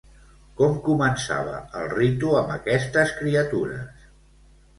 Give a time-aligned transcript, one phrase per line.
[0.61, 4.11] Com començava el ritu amb aquestes criatures?